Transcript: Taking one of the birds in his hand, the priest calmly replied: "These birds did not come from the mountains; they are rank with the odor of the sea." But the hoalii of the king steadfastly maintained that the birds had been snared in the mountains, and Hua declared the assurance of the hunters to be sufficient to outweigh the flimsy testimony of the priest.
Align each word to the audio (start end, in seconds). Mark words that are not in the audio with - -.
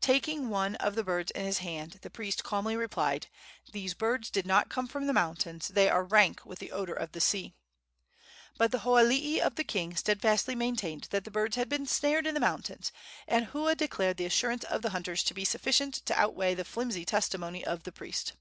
Taking 0.00 0.48
one 0.48 0.76
of 0.76 0.94
the 0.94 1.02
birds 1.02 1.32
in 1.32 1.44
his 1.44 1.58
hand, 1.58 1.98
the 2.02 2.08
priest 2.08 2.44
calmly 2.44 2.76
replied: 2.76 3.26
"These 3.72 3.94
birds 3.94 4.30
did 4.30 4.46
not 4.46 4.68
come 4.68 4.86
from 4.86 5.08
the 5.08 5.12
mountains; 5.12 5.66
they 5.66 5.88
are 5.88 6.04
rank 6.04 6.46
with 6.46 6.60
the 6.60 6.70
odor 6.70 6.92
of 6.94 7.10
the 7.10 7.20
sea." 7.20 7.52
But 8.58 8.70
the 8.70 8.82
hoalii 8.84 9.40
of 9.40 9.56
the 9.56 9.64
king 9.64 9.96
steadfastly 9.96 10.54
maintained 10.54 11.08
that 11.10 11.24
the 11.24 11.32
birds 11.32 11.56
had 11.56 11.68
been 11.68 11.86
snared 11.86 12.28
in 12.28 12.34
the 12.34 12.38
mountains, 12.38 12.92
and 13.26 13.46
Hua 13.46 13.74
declared 13.74 14.18
the 14.18 14.24
assurance 14.24 14.62
of 14.62 14.82
the 14.82 14.90
hunters 14.90 15.24
to 15.24 15.34
be 15.34 15.44
sufficient 15.44 15.94
to 15.94 16.16
outweigh 16.16 16.54
the 16.54 16.64
flimsy 16.64 17.04
testimony 17.04 17.64
of 17.66 17.82
the 17.82 17.90
priest. 17.90 18.34